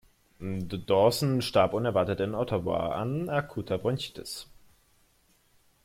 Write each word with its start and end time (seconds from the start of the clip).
Dawson 0.39 1.43
starb 1.43 1.75
unerwartet 1.75 2.21
in 2.21 2.33
Ottawa 2.33 2.93
an 2.99 3.29
akuter 3.29 3.77
Bronchitis. 3.77 4.47